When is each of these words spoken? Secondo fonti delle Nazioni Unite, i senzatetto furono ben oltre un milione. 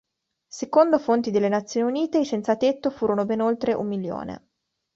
Secondo 0.47 0.97
fonti 0.97 1.29
delle 1.29 1.47
Nazioni 1.47 1.85
Unite, 1.87 2.17
i 2.17 2.25
senzatetto 2.25 2.89
furono 2.89 3.23
ben 3.23 3.39
oltre 3.39 3.73
un 3.75 3.85
milione. 3.85 4.47